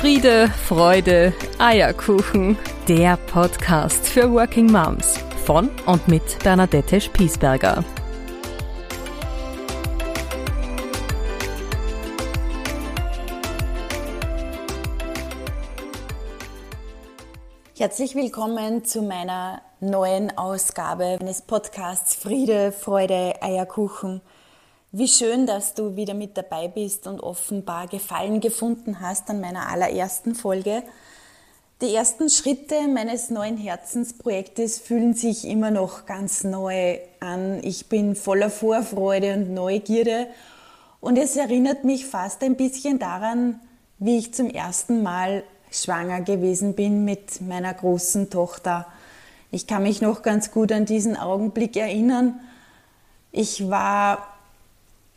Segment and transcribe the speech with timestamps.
[0.00, 2.56] Friede, Freude, Eierkuchen.
[2.88, 7.84] Der Podcast für Working Moms von und mit Bernadette Spiesberger.
[17.76, 24.22] Herzlich willkommen zu meiner neuen Ausgabe meines Podcasts Friede, Freude, Eierkuchen.
[24.92, 29.68] Wie schön, dass du wieder mit dabei bist und offenbar Gefallen gefunden hast an meiner
[29.68, 30.82] allerersten Folge.
[31.80, 37.62] Die ersten Schritte meines neuen Herzensprojektes fühlen sich immer noch ganz neu an.
[37.62, 40.26] Ich bin voller Vorfreude und Neugierde
[41.00, 43.60] und es erinnert mich fast ein bisschen daran,
[44.00, 48.88] wie ich zum ersten Mal schwanger gewesen bin mit meiner großen Tochter.
[49.52, 52.40] Ich kann mich noch ganz gut an diesen Augenblick erinnern.
[53.30, 54.29] Ich war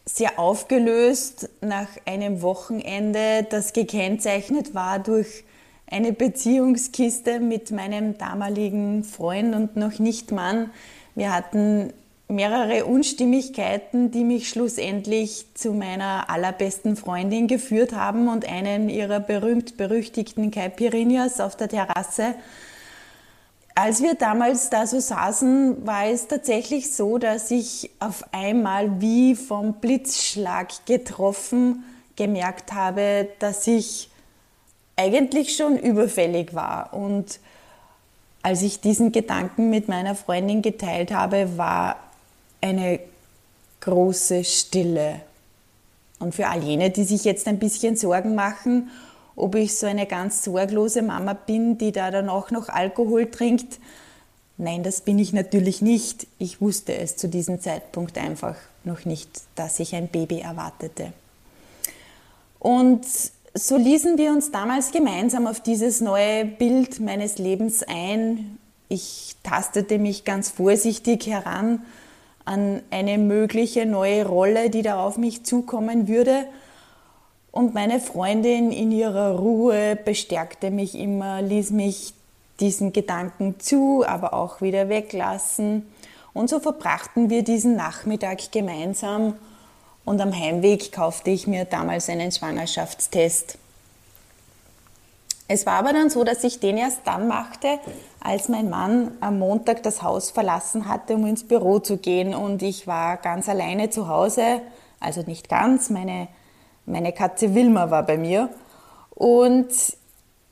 [0.06, 5.44] sehr aufgelöst nach einem Wochenende, das gekennzeichnet war durch
[5.90, 10.72] eine Beziehungskiste mit meinem damaligen Freund und noch nicht Mann.
[11.16, 11.94] Wir hatten
[12.28, 20.52] mehrere Unstimmigkeiten, die mich schlussendlich zu meiner allerbesten Freundin geführt haben und einen ihrer berühmt-berüchtigten
[20.52, 22.36] Caipirinhas auf der Terrasse
[23.76, 29.36] als wir damals da so saßen, war es tatsächlich so, dass ich auf einmal wie
[29.36, 31.84] vom Blitzschlag getroffen
[32.16, 34.10] gemerkt habe, dass ich
[34.96, 36.94] eigentlich schon überfällig war.
[36.94, 37.40] Und
[38.44, 41.96] als ich diesen Gedanken mit meiner Freundin geteilt habe, war
[42.62, 43.00] eine
[43.82, 45.22] große Stille.
[46.20, 48.92] Und für all jene, die sich jetzt ein bisschen Sorgen machen
[49.36, 53.80] ob ich so eine ganz sorglose Mama bin, die da dann auch noch Alkohol trinkt.
[54.58, 56.28] Nein, das bin ich natürlich nicht.
[56.38, 61.14] Ich wusste es zu diesem Zeitpunkt einfach noch nicht, dass ich ein Baby erwartete.
[62.60, 63.06] Und
[63.56, 68.58] so ließen wir uns damals gemeinsam auf dieses neue Bild meines Lebens ein.
[68.90, 71.84] Ich tastete mich ganz vorsichtig heran
[72.46, 76.46] an eine mögliche neue Rolle, die da auf mich zukommen würde
[77.54, 82.16] und meine Freundin in ihrer Ruhe bestärkte mich immer, ließ mich
[82.60, 85.88] diesen Gedanken zu, aber auch wieder weglassen.
[86.34, 89.36] Und so verbrachten wir diesen Nachmittag gemeinsam
[90.04, 93.60] und am Heimweg kaufte ich mir damals einen Schwangerschaftstest.
[95.48, 97.78] Es war aber dann so, dass ich den erst dann machte,
[98.20, 102.34] als mein Mann am Montag das Haus verlassen hatte, um ins Büro zu gehen.
[102.34, 104.62] Und ich war ganz alleine zu Hause,
[105.00, 106.30] also nicht ganz, meine
[106.86, 108.50] meine Katze Wilma war bei mir
[109.16, 109.68] und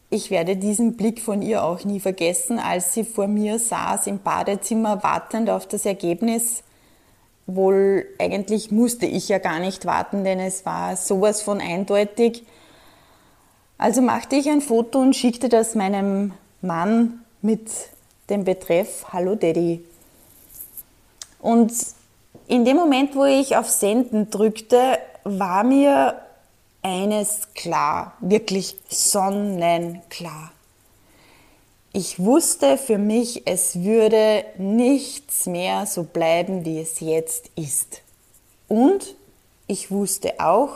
[0.10, 4.20] ich werde diesen Blick von ihr auch nie vergessen, als sie vor mir saß im
[4.20, 6.64] Badezimmer wartend auf das Ergebnis.
[7.48, 12.44] Wohl eigentlich musste ich ja gar nicht warten, denn es war sowas von eindeutig.
[13.78, 17.70] Also machte ich ein Foto und schickte das meinem Mann mit
[18.30, 19.84] dem Betreff Hallo Daddy.
[21.40, 21.74] Und
[22.48, 26.22] in dem Moment, wo ich auf Senden drückte, war mir
[26.82, 30.52] eines klar, wirklich sonnenklar.
[31.94, 38.02] Ich wusste für mich, es würde nichts mehr so bleiben, wie es jetzt ist.
[38.68, 39.16] Und
[39.68, 40.72] ich wusste auch,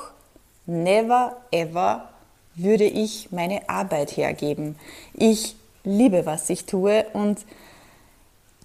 [0.66, 2.10] never ever
[2.56, 4.78] würde ich meine Arbeit hergeben.
[5.14, 7.46] Ich liebe, was ich tue und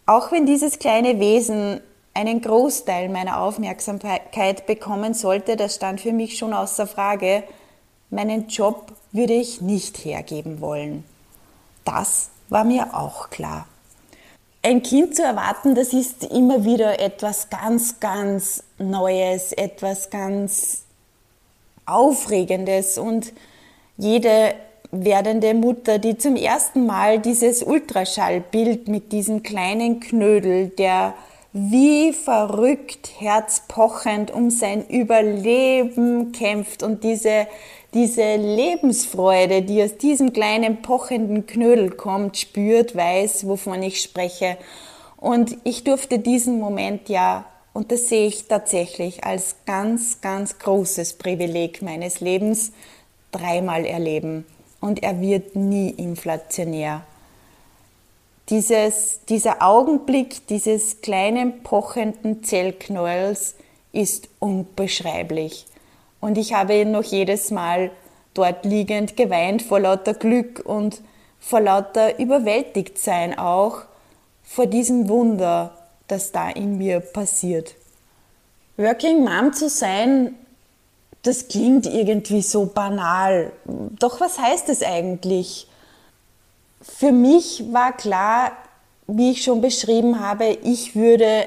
[0.07, 1.81] auch wenn dieses kleine Wesen
[2.15, 7.45] einen Großteil meiner Aufmerksamkeit bekommen sollte, das stand für mich schon außer Frage.
[8.11, 11.05] Meinen Job würde ich nicht hergeben wollen.
[11.85, 13.67] Das war mir auch klar.
[14.63, 20.83] Ein Kind zu erwarten, das ist immer wieder etwas ganz, ganz Neues, etwas ganz
[21.87, 23.33] Aufregendes und
[23.97, 24.55] jede
[24.91, 31.15] werdende Mutter, die zum ersten Mal dieses Ultraschallbild mit diesem kleinen Knödel, der
[31.53, 37.49] wie verrückt, herzpochend um sein Überleben kämpft und diese,
[37.93, 44.59] diese Lebensfreude, die aus diesem kleinen pochenden Knödel kommt, spürt, weiß, wovon ich spreche.
[45.17, 51.15] Und ich durfte diesen Moment ja, und das sehe ich tatsächlich als ganz, ganz großes
[51.15, 52.73] Privileg meines Lebens,
[53.33, 54.45] dreimal erleben.
[54.81, 57.05] Und er wird nie inflationär
[58.51, 63.55] dieses, dieser Augenblick dieses kleinen pochenden Zellknolls
[63.93, 65.67] ist unbeschreiblich.
[66.21, 67.91] Und ich habe noch jedes Mal
[68.35, 71.01] dort liegend geweint vor lauter Glück und
[71.39, 73.83] vor lauter überwältigt sein auch
[74.43, 75.77] vor diesem Wunder,
[76.09, 77.75] das da in mir passiert.
[78.77, 80.35] Working Mom zu sein
[81.23, 83.53] das klingt irgendwie so banal.
[83.99, 85.67] Doch was heißt es eigentlich?
[86.81, 88.53] Für mich war klar,
[89.07, 91.47] wie ich schon beschrieben habe, ich würde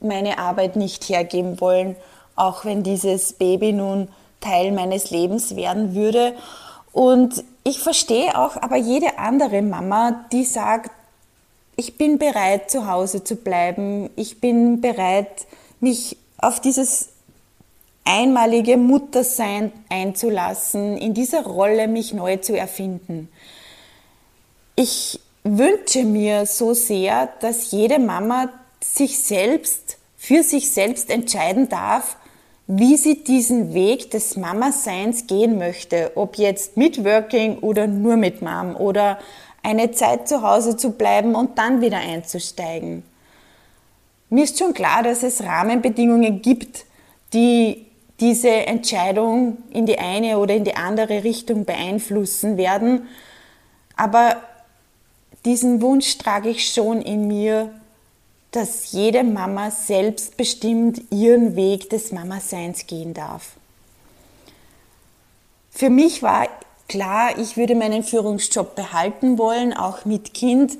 [0.00, 1.96] meine Arbeit nicht hergeben wollen,
[2.34, 4.08] auch wenn dieses Baby nun
[4.40, 6.34] Teil meines Lebens werden würde.
[6.92, 10.90] Und ich verstehe auch aber jede andere Mama, die sagt,
[11.76, 14.10] ich bin bereit, zu Hause zu bleiben.
[14.16, 15.46] Ich bin bereit,
[15.80, 17.10] mich auf dieses
[18.04, 23.28] einmalige Muttersein einzulassen, in dieser Rolle mich neu zu erfinden.
[24.76, 28.48] Ich wünsche mir so sehr, dass jede Mama
[28.80, 32.16] sich selbst, für sich selbst entscheiden darf,
[32.66, 38.42] wie sie diesen Weg des Mama-Seins gehen möchte, ob jetzt mit Working oder nur mit
[38.42, 39.18] Mom oder
[39.62, 43.04] eine Zeit zu Hause zu bleiben und dann wieder einzusteigen.
[44.30, 46.86] Mir ist schon klar, dass es Rahmenbedingungen gibt,
[47.32, 47.86] die
[48.18, 53.08] diese Entscheidung in die eine oder in die andere Richtung beeinflussen werden.
[53.96, 54.36] Aber
[55.44, 57.70] diesen Wunsch trage ich schon in mir,
[58.50, 63.52] dass jede Mama selbstbestimmt ihren Weg des Mama-Seins gehen darf.
[65.70, 66.46] Für mich war
[66.88, 70.78] klar, ich würde meinen Führungsjob behalten wollen, auch mit Kind.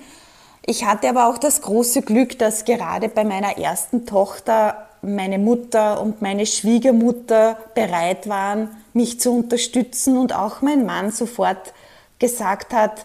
[0.65, 6.01] Ich hatte aber auch das große Glück, dass gerade bei meiner ersten Tochter meine Mutter
[6.01, 11.75] und meine Schwiegermutter bereit waren, mich zu unterstützen und auch mein Mann sofort
[12.21, 13.05] gesagt hat,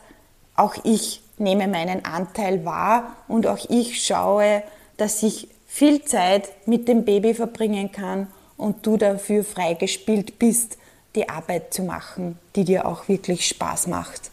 [0.55, 4.63] auch ich nehme meinen Anteil wahr und auch ich schaue,
[4.97, 8.27] dass ich viel Zeit mit dem Baby verbringen kann
[8.57, 10.77] und du dafür freigespielt bist,
[11.15, 14.31] die Arbeit zu machen, die dir auch wirklich Spaß macht.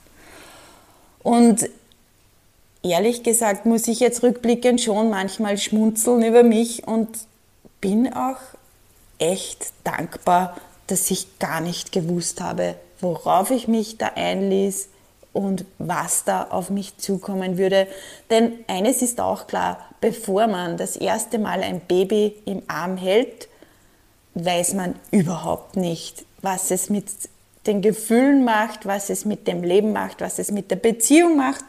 [1.22, 1.68] Und
[2.82, 7.08] ehrlich gesagt muss ich jetzt rückblickend schon manchmal schmunzeln über mich und
[7.80, 8.38] bin auch
[9.18, 10.56] echt dankbar,
[10.86, 14.88] dass ich gar nicht gewusst habe, worauf ich mich da einließ,
[15.36, 17.86] und was da auf mich zukommen würde.
[18.30, 23.48] Denn eines ist auch klar, bevor man das erste Mal ein Baby im Arm hält,
[24.34, 27.04] weiß man überhaupt nicht, was es mit
[27.66, 31.64] den Gefühlen macht, was es mit dem Leben macht, was es mit der Beziehung macht.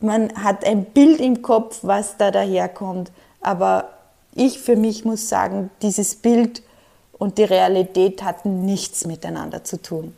[0.00, 3.12] Man hat ein Bild im Kopf, was da daherkommt.
[3.42, 3.90] Aber
[4.34, 6.62] ich für mich muss sagen, dieses Bild
[7.18, 10.14] und die Realität hatten nichts miteinander zu tun.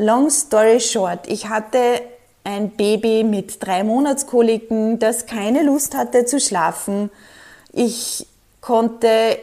[0.00, 2.00] Long story short, ich hatte
[2.44, 7.10] ein Baby mit drei Monatskoliken, das keine Lust hatte zu schlafen.
[7.72, 8.28] Ich
[8.60, 9.36] konnte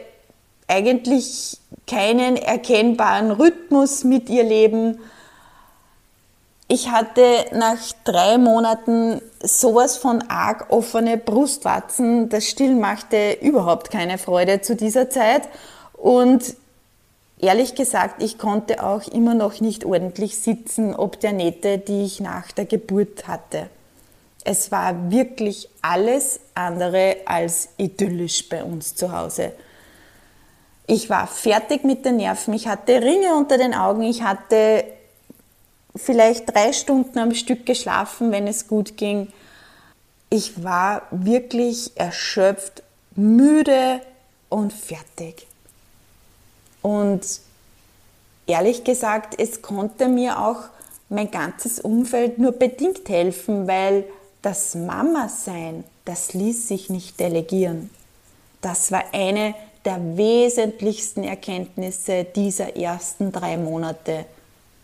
[0.66, 4.98] eigentlich keinen erkennbaren Rhythmus mit ihr leben.
[6.68, 12.30] Ich hatte nach drei Monaten sowas von arg offene Brustwarzen.
[12.30, 15.42] Das Stillen machte überhaupt keine Freude zu dieser Zeit.
[15.92, 16.56] Und
[17.38, 22.20] Ehrlich gesagt, ich konnte auch immer noch nicht ordentlich sitzen, ob der Nähte, die ich
[22.20, 23.68] nach der Geburt hatte.
[24.42, 29.52] Es war wirklich alles andere als idyllisch bei uns zu Hause.
[30.86, 34.84] Ich war fertig mit den Nerven, ich hatte Ringe unter den Augen, ich hatte
[35.96, 39.32] vielleicht drei Stunden am Stück geschlafen, wenn es gut ging.
[40.30, 42.82] Ich war wirklich erschöpft,
[43.16, 44.00] müde
[44.48, 45.46] und fertig.
[46.86, 47.40] Und
[48.46, 50.60] ehrlich gesagt, es konnte mir auch
[51.08, 54.04] mein ganzes Umfeld nur bedingt helfen, weil
[54.40, 57.90] das Mama-Sein, das ließ sich nicht delegieren.
[58.60, 64.24] Das war eine der wesentlichsten Erkenntnisse dieser ersten drei Monate.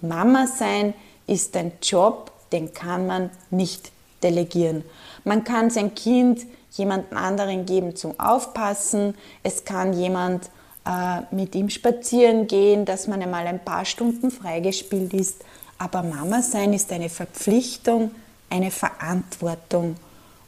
[0.00, 0.94] Mama sein
[1.28, 3.92] ist ein Job, den kann man nicht
[4.24, 4.82] delegieren.
[5.22, 10.50] Man kann sein Kind jemand anderen geben zum Aufpassen, es kann jemand
[11.30, 15.44] mit ihm spazieren gehen, dass man einmal ein paar Stunden freigespielt ist.
[15.78, 18.10] Aber Mama sein ist eine Verpflichtung,
[18.50, 19.96] eine Verantwortung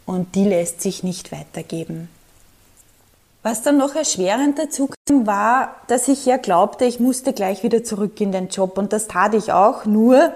[0.07, 2.09] und die lässt sich nicht weitergeben.
[3.43, 7.85] Was dann noch erschwerend dazu kam, war, dass ich ja glaubte, ich musste gleich wieder
[7.85, 10.33] zurück in den Job und das tat ich auch, nur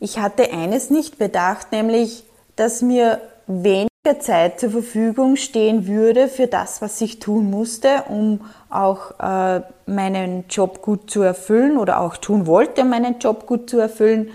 [0.00, 2.24] ich hatte eines nicht bedacht, nämlich,
[2.56, 8.40] dass mir wenig Zeit zur Verfügung stehen würde für das, was ich tun musste, um
[8.68, 13.78] auch äh, meinen Job gut zu erfüllen oder auch tun wollte, meinen Job gut zu
[13.78, 14.30] erfüllen.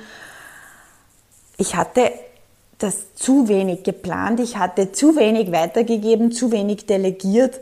[1.57, 2.11] Ich hatte
[2.77, 7.59] das zu wenig geplant, ich hatte zu wenig weitergegeben, zu wenig delegiert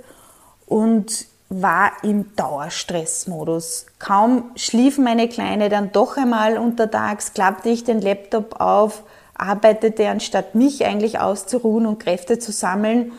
[0.67, 3.87] und war im Dauerstressmodus.
[3.97, 9.01] Kaum schlief meine Kleine dann doch einmal untertags, klappte ich den Laptop auf,
[9.35, 13.11] arbeitete, anstatt mich eigentlich auszuruhen und Kräfte zu sammeln.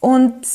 [0.00, 0.46] Und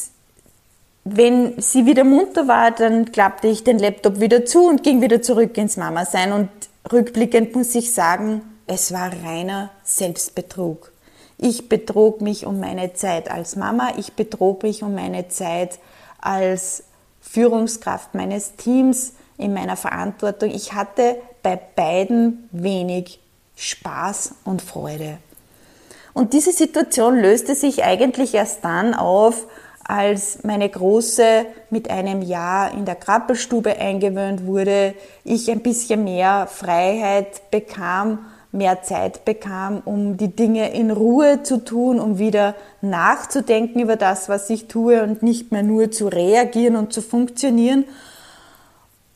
[1.03, 5.21] wenn sie wieder munter war, dann klappte ich den Laptop wieder zu und ging wieder
[5.21, 6.31] zurück ins Mama sein.
[6.31, 6.49] Und
[6.91, 10.91] rückblickend muss ich sagen, es war reiner Selbstbetrug.
[11.37, 15.79] Ich betrog mich um meine Zeit als Mama, ich betrog mich um meine Zeit
[16.19, 16.83] als
[17.21, 20.49] Führungskraft meines Teams in meiner Verantwortung.
[20.49, 23.19] Ich hatte bei beiden wenig
[23.57, 25.17] Spaß und Freude.
[26.13, 29.47] Und diese Situation löste sich eigentlich erst dann auf,
[29.83, 36.47] als meine Große mit einem Jahr in der Krabbelstube eingewöhnt wurde, ich ein bisschen mehr
[36.47, 43.79] Freiheit bekam, mehr Zeit bekam, um die Dinge in Ruhe zu tun, um wieder nachzudenken
[43.79, 47.85] über das, was ich tue und nicht mehr nur zu reagieren und zu funktionieren.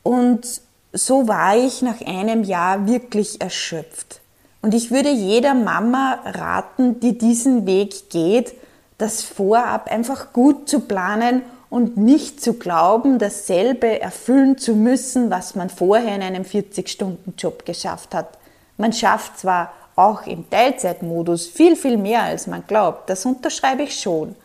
[0.03, 0.61] Und
[0.93, 4.20] so war ich nach einem Jahr wirklich erschöpft.
[4.61, 8.53] Und ich würde jeder Mama raten, die diesen Weg geht,
[8.97, 11.41] das vorab einfach gut zu planen
[11.71, 18.13] und nicht zu glauben, dasselbe erfüllen zu müssen, was man vorher in einem 40-Stunden-Job geschafft
[18.13, 18.37] hat.
[18.77, 23.99] Man schafft zwar auch im Teilzeitmodus viel, viel mehr, als man glaubt, das unterschreibe ich
[23.99, 24.35] schon,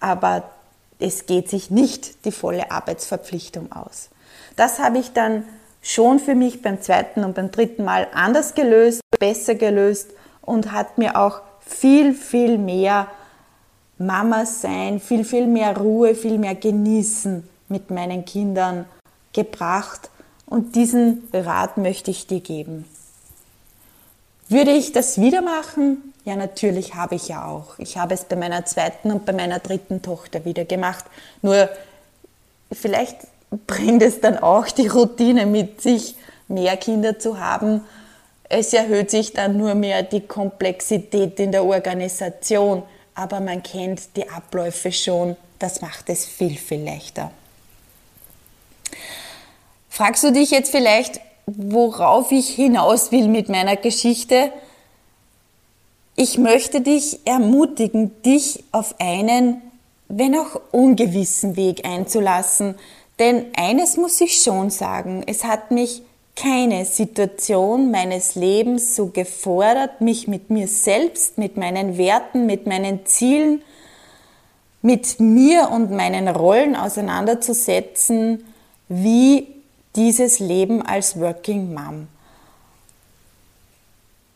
[0.00, 0.42] aber
[0.98, 4.08] es geht sich nicht die volle Arbeitsverpflichtung aus.
[4.56, 5.44] Das habe ich dann
[5.86, 10.10] schon für mich beim zweiten und beim dritten Mal anders gelöst, besser gelöst
[10.42, 13.06] und hat mir auch viel, viel mehr
[13.96, 18.84] Mama sein, viel, viel mehr Ruhe, viel mehr Genießen mit meinen Kindern
[19.32, 20.10] gebracht.
[20.44, 22.84] Und diesen Rat möchte ich dir geben.
[24.48, 26.12] Würde ich das wieder machen?
[26.24, 27.78] Ja, natürlich habe ich ja auch.
[27.78, 31.04] Ich habe es bei meiner zweiten und bei meiner dritten Tochter wieder gemacht.
[31.42, 31.68] Nur
[32.72, 33.18] vielleicht
[33.66, 36.16] bringt es dann auch die Routine mit sich,
[36.48, 37.82] mehr Kinder zu haben.
[38.48, 42.82] Es erhöht sich dann nur mehr die Komplexität in der Organisation
[43.16, 45.36] aber man kennt die Abläufe schon.
[45.58, 47.32] Das macht es viel, viel leichter.
[49.88, 54.52] Fragst du dich jetzt vielleicht, worauf ich hinaus will mit meiner Geschichte?
[56.14, 59.62] Ich möchte dich ermutigen, dich auf einen,
[60.08, 62.74] wenn auch ungewissen Weg einzulassen.
[63.18, 66.02] Denn eines muss ich schon sagen, es hat mich
[66.34, 73.06] keine Situation meines Lebens so gefordert, mich mit mir selbst, mit meinen Werten, mit meinen
[73.06, 73.62] Zielen,
[74.82, 78.44] mit mir und meinen Rollen auseinanderzusetzen,
[78.88, 79.48] wie
[79.96, 82.08] dieses Leben als Working Mom.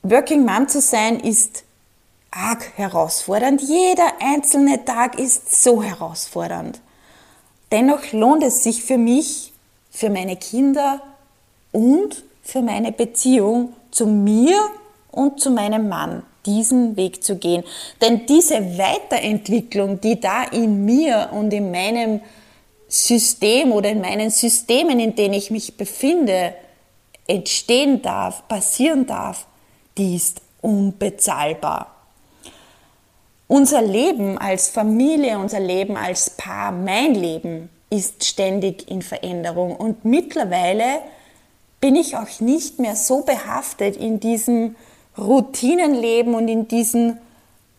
[0.02, 1.64] Working Mom zu sein ist
[2.30, 3.60] arg herausfordernd.
[3.60, 6.80] Jeder einzelne Tag ist so herausfordernd.
[7.72, 9.52] Dennoch lohnt es sich für mich,
[9.90, 11.00] für meine Kinder,
[11.72, 14.56] und für meine Beziehung zu mir
[15.10, 17.64] und zu meinem Mann diesen Weg zu gehen.
[18.00, 22.20] Denn diese Weiterentwicklung, die da in mir und in meinem
[22.88, 26.54] System oder in meinen Systemen, in denen ich mich befinde,
[27.26, 29.46] entstehen darf, passieren darf,
[29.96, 31.94] die ist unbezahlbar.
[33.50, 40.04] Unser Leben als Familie, unser Leben als Paar, mein Leben ist ständig in Veränderung und
[40.04, 41.00] mittlerweile
[41.80, 44.76] bin ich auch nicht mehr so behaftet in diesem
[45.19, 47.19] Routinenleben und in, diesen,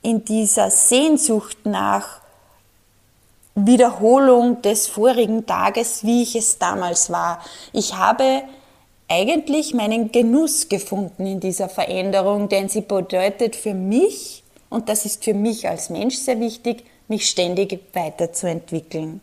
[0.01, 2.19] in dieser Sehnsucht nach
[3.55, 7.41] Wiederholung des vorigen Tages, wie ich es damals war.
[7.71, 8.41] Ich habe
[9.07, 14.40] eigentlich meinen Genuss gefunden in dieser Veränderung, denn sie bedeutet für mich,
[14.71, 19.21] und das ist für mich als Mensch sehr wichtig, mich ständig weiterzuentwickeln.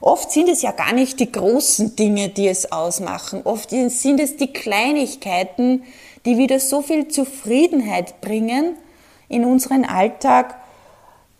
[0.00, 3.42] Oft sind es ja gar nicht die großen Dinge, die es ausmachen.
[3.44, 5.82] Oft sind es die Kleinigkeiten,
[6.24, 8.76] die wieder so viel Zufriedenheit bringen
[9.28, 10.54] in unseren Alltag,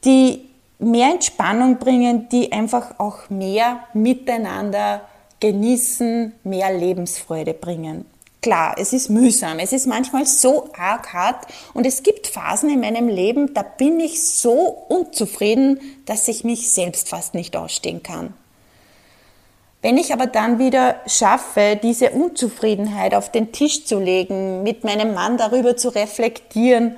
[0.04, 0.48] die
[0.78, 5.02] mehr Entspannung bringen, die einfach auch mehr miteinander
[5.38, 8.04] genießen, mehr Lebensfreude bringen.
[8.46, 12.78] Klar, es ist mühsam, es ist manchmal so arg hart und es gibt Phasen in
[12.78, 18.34] meinem Leben, da bin ich so unzufrieden, dass ich mich selbst fast nicht ausstehen kann.
[19.82, 25.12] Wenn ich aber dann wieder schaffe, diese Unzufriedenheit auf den Tisch zu legen, mit meinem
[25.12, 26.96] Mann darüber zu reflektieren,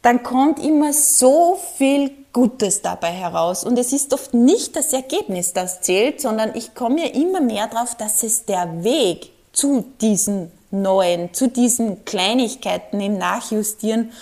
[0.00, 3.64] dann kommt immer so viel Gutes dabei heraus.
[3.64, 7.66] Und es ist oft nicht das Ergebnis, das zählt, sondern ich komme ja immer mehr
[7.66, 14.12] darauf, dass es der Weg zu diesen neuen, zu diesen Kleinigkeiten im Nachjustieren,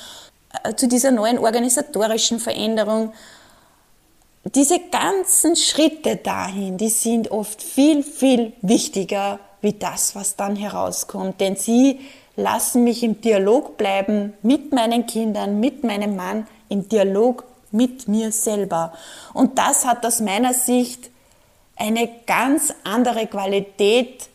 [0.64, 3.12] äh, zu dieser neuen organisatorischen Veränderung,
[4.44, 11.40] diese ganzen Schritte dahin, die sind oft viel, viel wichtiger wie das, was dann herauskommt.
[11.40, 12.00] Denn sie
[12.36, 18.32] lassen mich im Dialog bleiben mit meinen Kindern, mit meinem Mann, im Dialog mit mir
[18.32, 18.94] selber.
[19.34, 21.10] Und das hat aus meiner Sicht
[21.76, 24.29] eine ganz andere Qualität,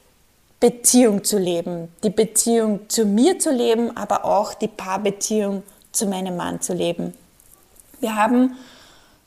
[0.65, 1.93] Beziehung zu leben.
[2.03, 7.13] Die Beziehung zu mir zu leben, aber auch die Paarbeziehung zu meinem Mann zu leben.
[7.99, 8.55] Wir haben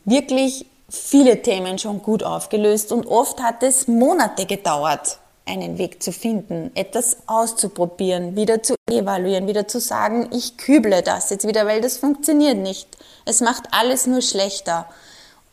[0.04, 6.10] wirklich viele Themen schon gut aufgelöst und oft hat es Monate gedauert, einen Weg zu
[6.10, 11.80] finden, etwas auszuprobieren, wieder zu evaluieren, wieder zu sagen, ich küble das jetzt wieder, weil
[11.80, 12.88] das funktioniert nicht.
[13.26, 14.88] Es macht alles nur schlechter.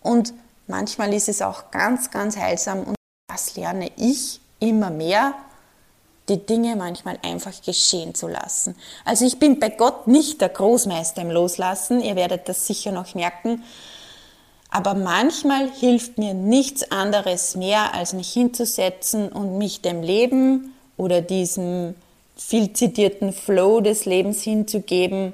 [0.01, 0.33] Und
[0.65, 2.95] manchmal ist es auch ganz, ganz heilsam und
[3.29, 5.35] das lerne ich immer mehr,
[6.29, 8.75] die Dinge manchmal einfach geschehen zu lassen.
[9.03, 13.13] Also ich bin bei Gott nicht der Großmeister im Loslassen, ihr werdet das sicher noch
[13.13, 13.63] merken,
[14.69, 21.21] aber manchmal hilft mir nichts anderes mehr, als mich hinzusetzen und mich dem Leben oder
[21.21, 21.95] diesem
[22.35, 25.33] viel zitierten Flow des Lebens hinzugeben.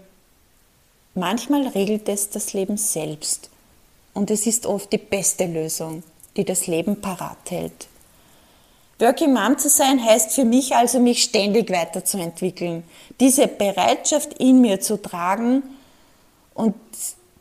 [1.16, 3.50] Manchmal regelt es das Leben selbst.
[4.14, 6.04] Und es ist oft die beste Lösung,
[6.38, 7.88] die das Leben parat hält.
[9.02, 12.84] Working Mom zu sein heißt für mich also, mich ständig weiterzuentwickeln.
[13.20, 15.64] Diese Bereitschaft in mir zu tragen
[16.54, 16.76] und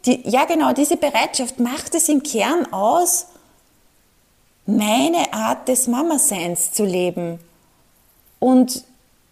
[0.07, 3.27] die, ja, genau, diese Bereitschaft macht es im Kern aus,
[4.65, 7.39] meine Art des Mama-Seins zu leben.
[8.39, 8.85] Und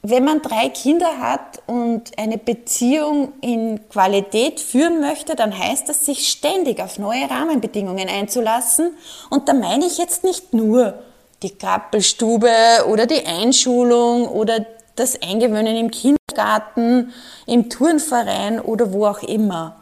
[0.02, 6.04] wenn man drei Kinder hat und eine Beziehung in Qualität führen möchte, dann heißt das,
[6.04, 8.96] sich ständig auf neue Rahmenbedingungen einzulassen.
[9.30, 11.02] Und da meine ich jetzt nicht nur
[11.42, 12.50] die Krabbelstube
[12.88, 14.66] oder die Einschulung oder
[14.96, 17.12] das Eingewöhnen im Kindergarten,
[17.46, 19.76] im Turnverein oder wo auch immer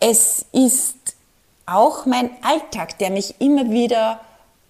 [0.00, 0.96] es ist
[1.66, 4.20] auch mein Alltag, der mich immer wieder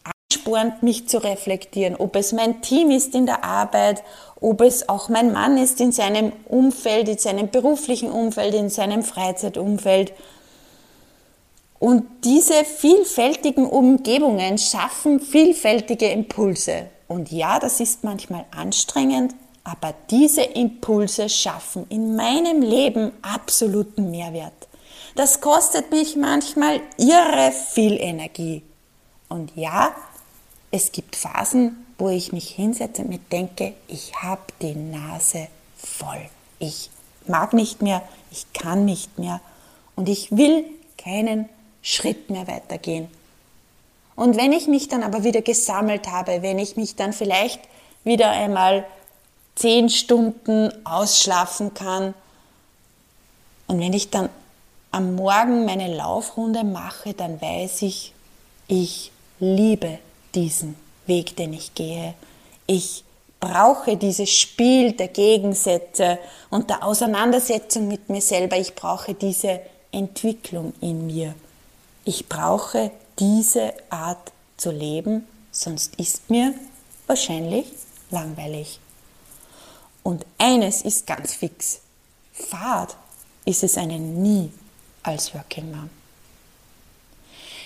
[0.04, 1.95] anspornt, mich zu reflektieren.
[1.97, 4.02] Ob es mein Team ist in der Arbeit,
[4.40, 9.04] ob es auch mein Mann ist in seinem Umfeld, in seinem beruflichen Umfeld, in seinem
[9.04, 10.12] Freizeitumfeld.
[11.80, 16.90] Und diese vielfältigen Umgebungen schaffen vielfältige Impulse.
[17.08, 19.34] Und ja, das ist manchmal anstrengend,
[19.64, 24.69] aber diese Impulse schaffen in meinem Leben absoluten Mehrwert.
[25.16, 28.62] Das kostet mich manchmal irre viel Energie.
[29.30, 29.95] Und ja,
[30.71, 36.28] es gibt Phasen, wo ich mich hinsetze und mir denke, ich habe die Nase voll.
[36.58, 36.90] Ich
[37.26, 39.40] mag nicht mehr, ich kann nicht mehr
[39.97, 40.66] und ich will
[40.99, 41.49] keinen
[41.82, 43.08] Schritt mehr weitergehen.
[44.16, 47.60] Und wenn ich mich dann aber wieder gesammelt habe, wenn ich mich dann vielleicht
[48.04, 48.84] wieder einmal
[49.54, 52.14] zehn Stunden ausschlafen kann
[53.66, 54.28] und wenn ich dann
[54.90, 58.12] am Morgen meine Laufrunde mache, dann weiß ich,
[58.69, 59.99] ich liebe
[60.34, 62.14] diesen Weg, den ich gehe.
[62.66, 63.04] Ich
[63.38, 66.19] brauche dieses Spiel der Gegensätze
[66.50, 68.58] und der Auseinandersetzung mit mir selber.
[68.58, 69.60] Ich brauche diese
[69.93, 71.34] Entwicklung in mir.
[72.10, 76.54] Ich brauche diese Art zu leben, sonst ist mir
[77.06, 77.66] wahrscheinlich
[78.10, 78.80] langweilig.
[80.02, 81.82] Und eines ist ganz fix.
[82.32, 82.96] Fahrt
[83.44, 84.50] ist es einen nie
[85.04, 85.88] als Working Mom.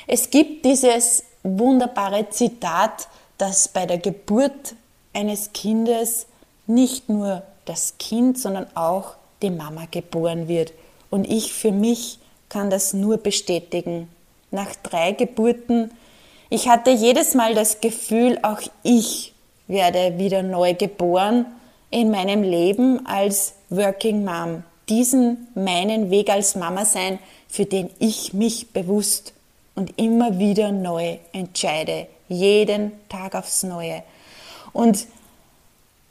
[0.06, 4.74] Es gibt dieses wunderbare Zitat, dass bei der Geburt
[5.14, 6.26] eines Kindes
[6.66, 10.74] nicht nur das Kind, sondern auch die Mama geboren wird.
[11.08, 12.18] Und ich für mich
[12.50, 14.10] kann das nur bestätigen.
[14.54, 15.90] Nach drei Geburten,
[16.48, 19.34] ich hatte jedes Mal das Gefühl, auch ich
[19.66, 21.46] werde wieder neu geboren
[21.90, 24.62] in meinem Leben als Working Mom.
[24.88, 29.32] Diesen meinen Weg als Mama sein, für den ich mich bewusst
[29.74, 34.04] und immer wieder neu entscheide, jeden Tag aufs Neue.
[34.72, 35.08] Und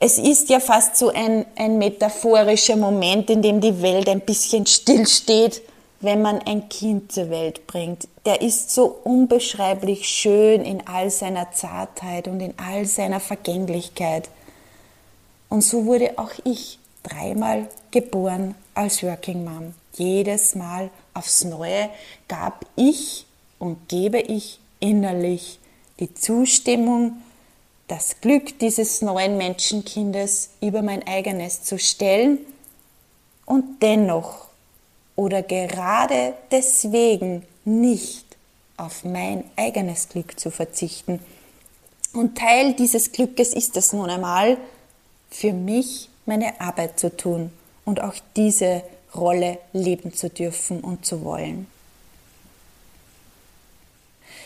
[0.00, 4.66] es ist ja fast so ein, ein metaphorischer Moment, in dem die Welt ein bisschen
[4.66, 5.62] stillsteht,
[6.04, 8.06] wenn man ein Kind zur Welt bringt.
[8.26, 14.28] Der ist so unbeschreiblich schön in all seiner Zartheit und in all seiner Vergänglichkeit.
[15.48, 19.74] Und so wurde auch ich dreimal geboren als Working Mom.
[19.94, 21.88] Jedes Mal aufs Neue
[22.28, 23.26] gab ich
[23.58, 25.58] und gebe ich innerlich
[26.00, 27.22] die Zustimmung,
[27.88, 32.38] das Glück dieses neuen Menschenkindes über mein eigenes zu stellen
[33.46, 34.48] und dennoch
[35.16, 38.24] oder gerade deswegen nicht
[38.76, 41.20] auf mein eigenes Glück zu verzichten.
[42.12, 44.56] Und Teil dieses Glückes ist es nun einmal,
[45.30, 47.50] für mich meine Arbeit zu tun
[47.84, 48.82] und auch diese
[49.14, 51.66] Rolle leben zu dürfen und zu wollen.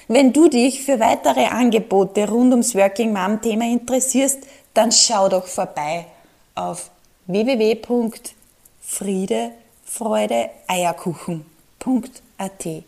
[0.09, 4.39] Wenn du dich für weitere Angebote rund ums Working Mom Thema interessierst,
[4.73, 6.07] dann schau doch vorbei
[6.55, 6.91] auf
[9.99, 12.85] www.friedefreudeeierkuchen.at.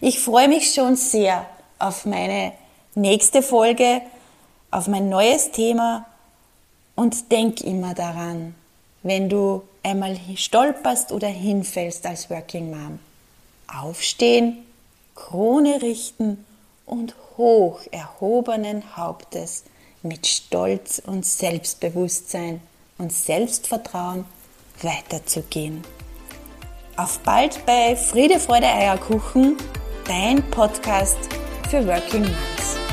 [0.00, 1.46] Ich freue mich schon sehr
[1.78, 2.52] auf meine
[2.94, 4.00] nächste Folge,
[4.70, 6.06] auf mein neues Thema
[6.94, 8.54] und denk immer daran,
[9.02, 12.98] wenn du einmal stolperst oder hinfällst als Working Mom.
[13.68, 14.64] Aufstehen,
[15.14, 16.44] Krone richten
[16.86, 19.64] und hoch erhobenen Hauptes
[20.02, 22.62] mit Stolz und Selbstbewusstsein
[22.98, 24.24] und Selbstvertrauen
[24.82, 25.84] weiterzugehen.
[26.96, 29.58] Auf bald bei Friede, Freude, Eierkuchen,
[30.08, 31.18] dein Podcast
[31.68, 32.85] für Working Moms.